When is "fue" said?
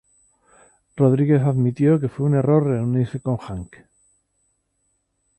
2.09-2.25